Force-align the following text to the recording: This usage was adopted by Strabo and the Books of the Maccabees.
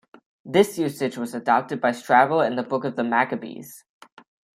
This 0.43 0.79
usage 0.79 1.15
was 1.19 1.35
adopted 1.35 1.79
by 1.79 1.91
Strabo 1.91 2.39
and 2.39 2.57
the 2.57 2.63
Books 2.63 2.87
of 2.87 2.95
the 2.95 3.03
Maccabees. 3.03 3.85